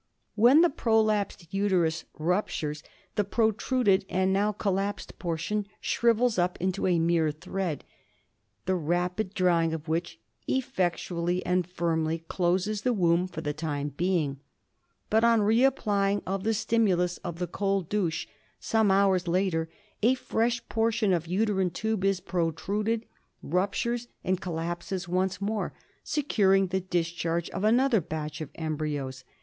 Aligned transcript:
When 0.33 0.61
the 0.61 0.71
prolapsed 0.71 1.53
uterus 1.53 2.05
ruptures, 2.17 2.81
the 3.13 3.23
protruded 3.23 4.03
and 4.09 4.33
now 4.33 4.51
collapsed 4.51 5.19
portion 5.19 5.67
shrivels 5.79 6.39
up 6.39 6.57
into 6.59 6.87
a 6.87 6.97
mere 6.97 7.29
thread, 7.29 7.83
the 8.65 8.73
rapid 8.73 9.35
drying 9.35 9.75
of 9.75 9.87
which 9.87 10.19
effectually 10.47 11.45
and 11.45 11.67
firmly 11.67 12.23
closes 12.27 12.81
the 12.81 12.93
womb 12.93 13.27
for 13.27 13.41
the 13.41 13.53
time 13.53 13.89
being. 13.89 14.39
But 15.11 15.23
on 15.23 15.43
re 15.43 15.63
application 15.63 16.23
of 16.25 16.45
the 16.45 16.55
stimulus 16.55 17.17
of 17.19 17.37
the 17.37 17.45
cold 17.45 17.87
douche 17.87 18.25
some 18.59 18.89
hours 18.89 19.27
later 19.27 19.69
a 20.01 20.15
fresh 20.15 20.67
portion 20.67 21.13
of 21.13 21.27
uterine 21.27 21.69
tube 21.69 22.03
is 22.03 22.21
protruded, 22.21 23.05
ruptures 23.43 24.07
and 24.23 24.41
col 24.41 24.55
lapses, 24.55 25.07
once 25.07 25.39
more 25.39 25.75
securing 26.03 26.69
the 26.69 26.79
discharge 26.81 27.51
of 27.51 27.63
another 27.63 28.01
batch 28.01 28.41
of 28.41 28.49
embryos. 28.55 29.23